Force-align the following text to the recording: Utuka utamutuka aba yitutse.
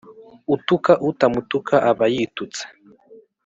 Utuka 0.55 0.91
utamutuka 1.09 1.75
aba 1.89 2.05
yitutse. 2.13 2.63